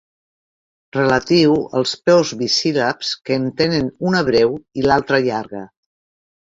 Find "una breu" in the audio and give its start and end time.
4.13-4.61